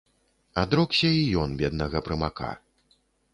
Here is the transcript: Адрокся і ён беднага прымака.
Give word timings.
Адрокся 0.61 1.11
і 1.17 1.19
ён 1.43 1.53
беднага 1.61 2.03
прымака. 2.09 2.51